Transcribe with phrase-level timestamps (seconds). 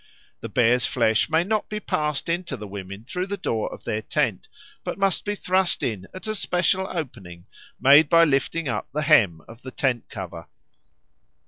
[0.39, 3.83] The bear's flesh may not be passed in to the women through the door of
[3.83, 4.47] their tent,
[4.83, 7.45] but must be thrust in at a special opening
[7.79, 10.47] made by lifting up the hem of the tent cover.